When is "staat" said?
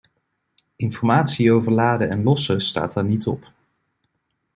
2.61-2.93